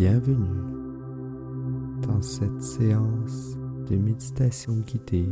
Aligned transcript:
Bienvenue 0.00 0.64
dans 2.08 2.22
cette 2.22 2.62
séance 2.62 3.58
de 3.90 3.96
méditation 3.96 4.76
guidée 4.76 5.28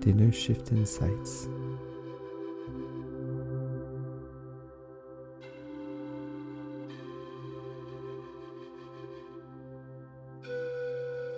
d'Inner 0.00 0.32
Shift 0.32 0.72
Insights. 0.72 1.50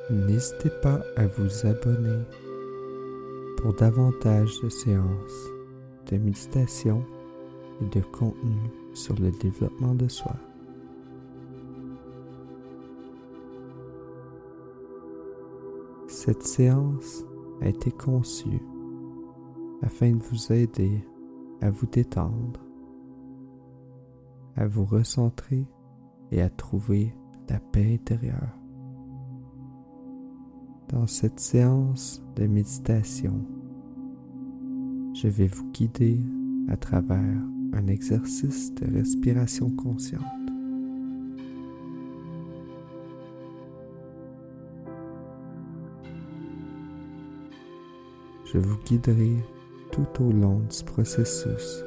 N'hésitez 0.09 0.71
pas 0.85 1.01
à 1.17 1.27
vous 1.27 1.67
abonner 1.67 2.23
pour 3.57 3.75
davantage 3.75 4.53
de 4.62 4.69
séances 4.69 5.49
de 6.12 6.17
méditation 6.17 7.05
et 7.83 7.87
de 7.87 8.05
contenu 8.05 8.70
sur 8.95 9.17
le 9.17 9.33
développement 9.33 9.97
de 9.97 10.06
soi. 10.06 10.37
Cette 16.23 16.42
séance 16.42 17.24
a 17.62 17.69
été 17.69 17.91
conçue 17.91 18.61
afin 19.80 20.11
de 20.11 20.23
vous 20.23 20.52
aider 20.52 21.02
à 21.62 21.70
vous 21.70 21.87
détendre, 21.87 22.61
à 24.55 24.66
vous 24.66 24.84
recentrer 24.84 25.64
et 26.30 26.42
à 26.42 26.51
trouver 26.51 27.14
la 27.48 27.59
paix 27.59 27.95
intérieure. 27.95 28.55
Dans 30.91 31.06
cette 31.06 31.41
séance 31.41 32.23
de 32.37 32.47
méditation, 32.47 33.42
je 35.14 35.27
vais 35.27 35.47
vous 35.47 35.70
guider 35.70 36.20
à 36.69 36.77
travers 36.77 37.41
un 37.73 37.87
exercice 37.87 38.75
de 38.75 38.95
respiration 38.95 39.70
consciente. 39.70 40.39
Je 48.53 48.59
vous 48.59 48.77
guiderai 48.79 49.37
tout 49.93 50.09
au 50.25 50.33
long 50.33 50.59
du 50.59 50.84
processus 50.84 51.84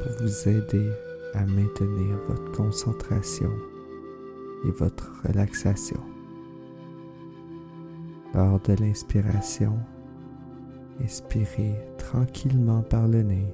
pour 0.00 0.12
vous 0.22 0.48
aider 0.48 0.92
à 1.34 1.44
maintenir 1.44 2.16
votre 2.28 2.52
concentration 2.52 3.50
et 4.64 4.70
votre 4.70 5.10
relaxation. 5.26 6.00
Lors 8.32 8.60
de 8.60 8.74
l'inspiration, 8.74 9.76
expirez 11.02 11.74
tranquillement 11.98 12.82
par 12.82 13.08
le 13.08 13.22
nez. 13.22 13.52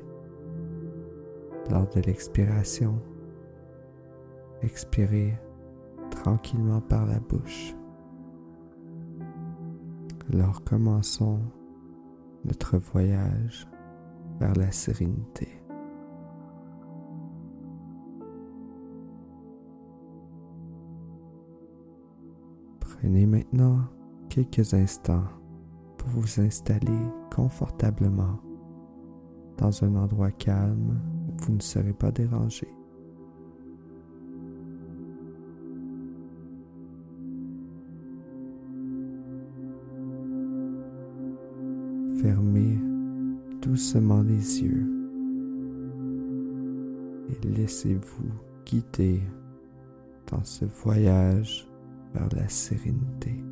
Lors 1.71 1.89
de 1.95 2.01
l'expiration, 2.03 3.01
expirez 4.61 5.33
tranquillement 6.11 6.83
par 6.83 7.07
la 7.07 7.21
bouche. 7.21 7.75
Alors 10.31 10.63
commençons 10.65 11.41
notre 12.45 12.79
voyage 12.79 13.67
vers 14.41 14.55
la 14.55 14.71
sérénité. 14.73 15.48
Prenez 22.81 23.27
maintenant 23.27 23.81
quelques 24.29 24.75
instants 24.75 25.25
pour 25.98 26.09
vous 26.09 26.41
installer 26.41 26.98
confortablement 27.35 28.39
dans 29.59 29.85
un 29.85 29.95
endroit 29.97 30.31
calme 30.31 31.01
où 31.29 31.43
vous 31.43 31.53
ne 31.53 31.61
serez 31.61 31.93
pas 31.93 32.11
dérangé. 32.11 32.69
Fermez 42.23 42.79
doucement 43.61 44.23
les 44.23 44.63
yeux 44.63 44.87
et 47.29 47.49
laissez-vous 47.49 48.31
guider 48.65 49.21
dans 50.31 50.45
ce 50.45 50.65
voyage 50.65 51.67
vers 52.15 52.29
la 52.37 52.49
sérénité. 52.49 53.43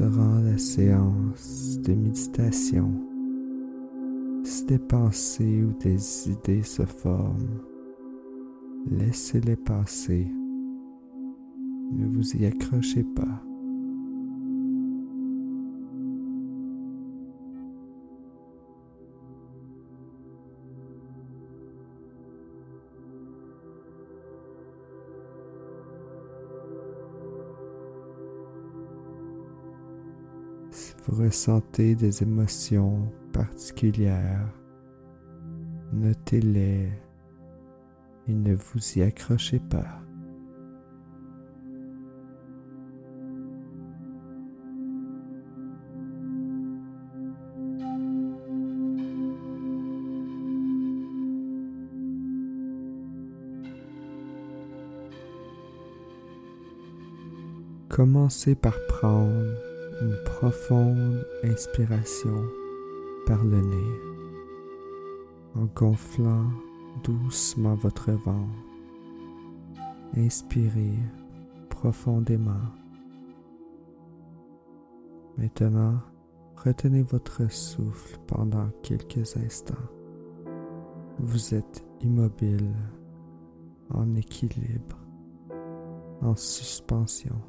Durant 0.00 0.40
la 0.40 0.56
séance 0.56 1.78
de 1.82 1.92
méditation, 1.92 2.90
si 4.42 4.64
des 4.64 4.78
pensées 4.78 5.62
ou 5.62 5.74
des 5.78 6.30
idées 6.30 6.62
se 6.62 6.86
forment, 6.86 7.60
laissez-les 8.90 9.56
passer. 9.56 10.26
Ne 11.92 12.06
vous 12.06 12.34
y 12.34 12.46
accrochez 12.46 13.04
pas. 13.14 13.42
Ressentez 31.10 31.94
des 31.94 32.22
émotions 32.22 33.10
particulières, 33.32 34.48
notez-les 35.92 36.88
et 38.28 38.34
ne 38.34 38.54
vous 38.54 38.98
y 38.98 39.02
accrochez 39.02 39.58
pas. 39.58 40.00
Commencez 57.88 58.54
par 58.54 58.74
prendre 58.86 59.69
une 60.00 60.16
profonde 60.24 61.26
inspiration 61.44 62.44
par 63.26 63.44
le 63.44 63.60
nez 63.60 64.10
en 65.56 65.64
gonflant 65.74 66.50
doucement 67.02 67.74
votre 67.74 68.10
ventre. 68.12 68.64
Inspirez 70.16 70.94
profondément. 71.68 72.60
Maintenant, 75.36 76.00
retenez 76.56 77.02
votre 77.02 77.50
souffle 77.50 78.18
pendant 78.26 78.68
quelques 78.82 79.36
instants. 79.36 79.74
Vous 81.18 81.54
êtes 81.54 81.84
immobile, 82.02 82.74
en 83.90 84.14
équilibre, 84.14 84.98
en 86.22 86.34
suspension. 86.34 87.40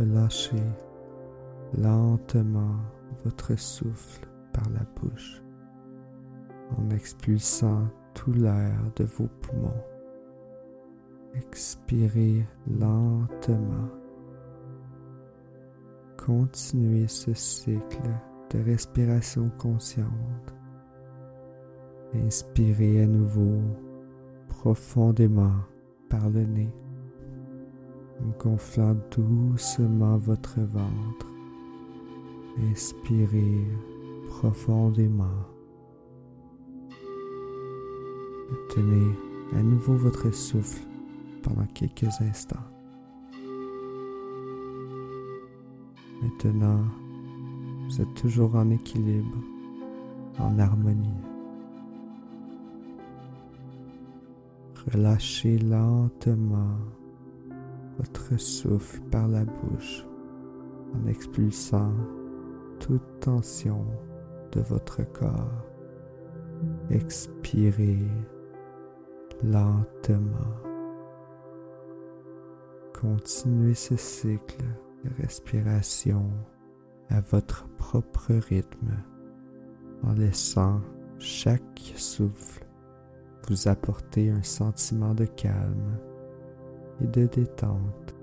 Relâchez 0.00 0.62
lentement 1.76 2.76
votre 3.22 3.54
souffle 3.58 4.26
par 4.50 4.64
la 4.70 4.80
bouche 4.96 5.42
en 6.78 6.88
expulsant 6.88 7.86
tout 8.14 8.32
l'air 8.32 8.78
de 8.96 9.04
vos 9.04 9.28
poumons. 9.42 9.84
Expirez 11.34 12.46
lentement. 12.66 13.90
Continuez 16.16 17.06
ce 17.06 17.34
cycle 17.34 18.10
de 18.54 18.58
respiration 18.58 19.50
consciente. 19.58 20.54
Inspirez 22.14 23.02
à 23.02 23.06
nouveau 23.06 23.60
profondément 24.48 25.60
par 26.08 26.30
le 26.30 26.46
nez 26.46 26.72
gonflant 28.38 28.96
doucement 29.10 30.16
votre 30.18 30.60
ventre. 30.60 31.26
Inspirez 32.70 33.66
profondément. 34.28 35.46
Tenez 38.74 39.14
à 39.56 39.62
nouveau 39.62 39.94
votre 39.94 40.30
souffle 40.32 40.82
pendant 41.42 41.66
quelques 41.74 42.20
instants. 42.20 42.56
Maintenant, 46.22 46.84
Vous 47.88 48.00
êtes 48.00 48.14
toujours 48.14 48.54
en 48.54 48.70
équilibre, 48.70 49.36
en 50.38 50.56
harmonie. 50.60 51.08
Relâchez 54.92 55.58
lentement 55.58 56.78
votre 58.00 58.40
souffle 58.40 59.00
par 59.10 59.28
la 59.28 59.44
bouche 59.44 60.06
en 60.94 61.06
expulsant 61.06 61.92
toute 62.78 63.20
tension 63.20 63.84
de 64.52 64.60
votre 64.62 65.02
corps. 65.12 65.66
Expirez 66.88 68.08
lentement. 69.44 70.56
Continuez 72.98 73.74
ce 73.74 73.96
cycle 73.96 74.64
de 75.04 75.22
respiration 75.22 76.30
à 77.10 77.20
votre 77.20 77.68
propre 77.76 78.32
rythme 78.32 78.96
en 80.04 80.14
laissant 80.14 80.80
chaque 81.18 81.92
souffle 81.96 82.64
vous 83.48 83.68
apporter 83.68 84.30
un 84.30 84.42
sentiment 84.42 85.14
de 85.14 85.26
calme 85.26 85.98
et 87.02 87.06
de 87.06 87.26
détente. 87.26 88.14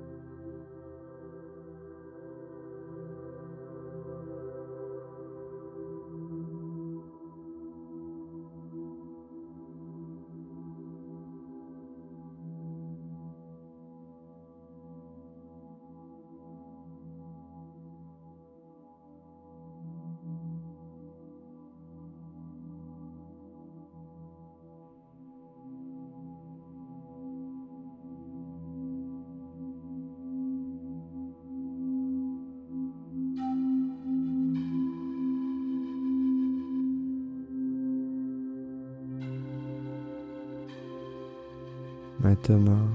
Maintenant, 42.27 42.89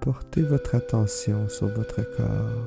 portez 0.00 0.40
votre 0.40 0.74
attention 0.74 1.46
sur 1.50 1.68
votre 1.68 2.00
corps. 2.16 2.64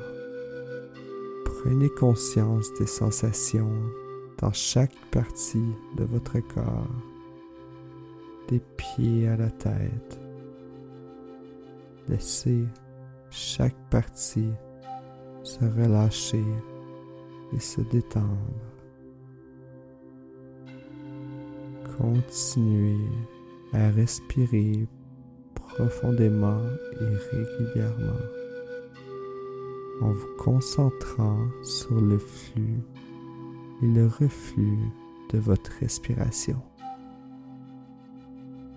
Prenez 1.45 1.89
conscience 1.89 2.71
des 2.77 2.85
sensations 2.85 3.73
dans 4.37 4.53
chaque 4.53 4.93
partie 5.09 5.73
de 5.97 6.03
votre 6.03 6.37
corps, 6.53 6.95
des 8.49 8.61
pieds 8.77 9.27
à 9.27 9.35
la 9.35 9.49
tête. 9.49 10.19
Laissez 12.07 12.65
chaque 13.31 13.89
partie 13.89 14.53
se 15.41 15.65
relâcher 15.65 16.45
et 17.51 17.59
se 17.59 17.81
détendre. 17.81 18.27
Continuez 21.97 23.07
à 23.73 23.89
respirer 23.89 24.87
profondément 25.75 26.61
et 27.01 27.35
régulièrement 27.35 28.19
en 30.01 30.11
vous 30.11 30.35
concentrant 30.37 31.39
sur 31.63 31.99
le 31.99 32.19
flux 32.19 32.79
et 33.81 33.87
le 33.87 34.05
reflux 34.05 34.77
de 35.31 35.39
votre 35.39 35.71
respiration. 35.79 36.61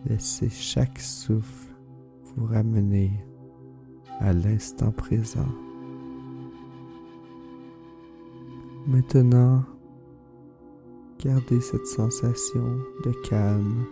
Laissez 0.07 0.49
chaque 0.49 0.99
souffle 0.99 1.69
vous 2.25 2.47
ramener 2.47 3.13
à 4.21 4.33
l'instant 4.33 4.91
présent. 4.91 5.53
Maintenant, 8.87 9.65
gardez 11.23 11.61
cette 11.61 11.87
sensation 11.87 12.79
de 13.05 13.13
calme 13.29 13.85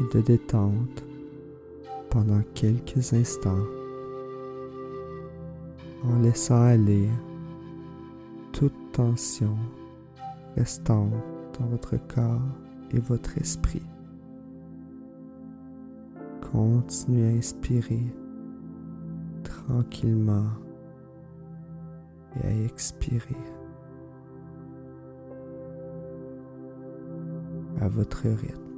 et 0.00 0.16
de 0.16 0.22
détente 0.22 1.04
pendant 2.12 2.42
quelques 2.52 3.14
instants 3.14 3.64
en 6.04 6.18
laissant 6.20 6.60
aller 6.60 7.08
toute 8.52 8.74
tension 8.92 9.56
restant 10.54 11.08
dans 11.58 11.66
votre 11.68 11.96
corps 12.08 12.42
et 12.90 12.98
votre 12.98 13.38
esprit. 13.38 13.86
Continuez 16.52 17.28
à 17.28 17.38
inspirer 17.38 18.02
tranquillement 19.42 20.50
et 22.36 22.46
à 22.46 22.64
expirer 22.66 23.36
à 27.80 27.88
votre 27.88 28.28
rythme. 28.28 28.71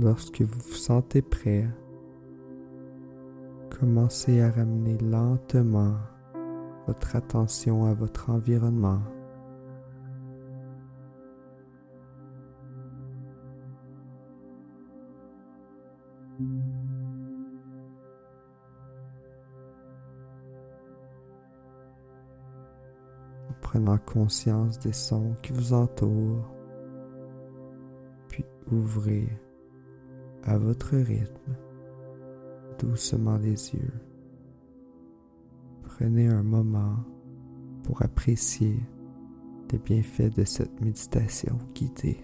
Lorsque 0.00 0.40
vous 0.40 0.60
vous 0.60 0.76
sentez 0.76 1.20
prêt, 1.20 1.68
commencez 3.68 4.40
à 4.40 4.50
ramener 4.50 4.96
lentement 4.96 5.96
votre 6.86 7.16
attention 7.16 7.84
à 7.84 7.92
votre 7.92 8.30
environnement. 8.30 9.00
prenant 23.60 23.98
conscience 23.98 24.78
des 24.80 24.92
sons 24.92 25.36
qui 25.42 25.52
vous 25.52 25.74
entourent, 25.74 26.50
puis 28.28 28.44
ouvrez 28.72 29.28
à 30.44 30.58
votre 30.58 30.96
rythme, 30.96 31.56
doucement 32.78 33.36
les 33.36 33.72
yeux. 33.74 33.92
Prenez 35.82 36.28
un 36.28 36.42
moment 36.42 36.96
pour 37.84 38.02
apprécier 38.02 38.80
les 39.70 39.78
bienfaits 39.78 40.34
de 40.36 40.44
cette 40.44 40.80
méditation 40.80 41.58
guidée. 41.74 42.18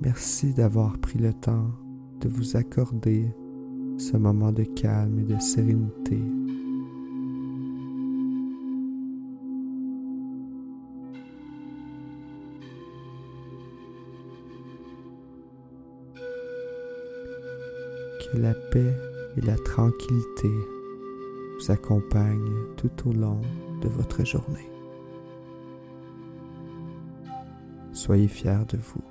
Merci 0.00 0.54
d'avoir 0.54 0.98
pris 0.98 1.18
le 1.18 1.34
temps 1.34 1.70
de 2.20 2.28
vous 2.28 2.56
accorder 2.56 3.34
ce 3.98 4.16
moment 4.16 4.52
de 4.52 4.64
calme 4.64 5.18
et 5.18 5.24
de 5.24 5.38
sérénité 5.38 6.18
que 18.32 18.38
la 18.38 18.54
paix 18.54 18.94
et 19.36 19.40
la 19.40 19.56
tranquillité 19.56 20.50
vous 21.58 21.70
accompagnent 21.70 22.74
tout 22.76 23.08
au 23.08 23.12
long 23.12 23.40
de 23.82 23.88
votre 23.88 24.24
journée. 24.24 24.70
Soyez 27.92 28.28
fiers 28.28 28.64
de 28.68 28.78
vous. 28.78 29.02